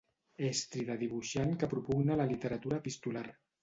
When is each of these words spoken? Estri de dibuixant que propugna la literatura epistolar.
Estri 0.47 0.85
de 0.87 0.95
dibuixant 1.03 1.55
que 1.61 1.71
propugna 1.77 2.21
la 2.25 2.29
literatura 2.35 2.85
epistolar. 2.85 3.29